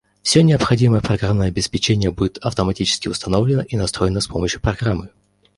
Все 0.23 0.41
необходимое 0.41 0.99
программное 0.99 1.49
обеспечение 1.49 2.09
будет 2.09 2.39
автоматически 2.39 3.07
установлено 3.07 3.61
и 3.61 3.77
настроено 3.77 4.19
с 4.19 4.25
помощью 4.25 4.59
программы 4.59 5.11